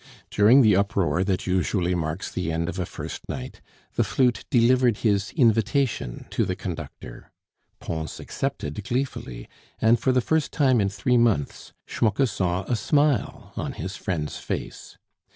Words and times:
During 0.31 0.63
the 0.63 0.75
uproar 0.75 1.23
that 1.25 1.45
usually 1.45 1.93
marks 1.93 2.31
the 2.31 2.51
end 2.51 2.67
of 2.69 2.79
a 2.79 2.87
first 2.87 3.21
night, 3.29 3.61
the 3.93 4.03
flute 4.03 4.45
delivered 4.49 4.97
his 5.05 5.31
invitation 5.33 6.25
to 6.31 6.43
the 6.43 6.55
conductor. 6.55 7.31
Pons 7.79 8.19
accepted 8.19 8.83
gleefully; 8.83 9.47
and, 9.79 9.99
for 9.99 10.11
the 10.11 10.19
first 10.19 10.51
time 10.51 10.81
in 10.81 10.89
three 10.89 11.17
months, 11.19 11.71
Schmucke 11.85 12.27
saw 12.27 12.63
a 12.63 12.75
smile 12.75 13.53
on 13.55 13.73
his 13.73 13.95
friend's 13.95 14.37
face. 14.37 14.97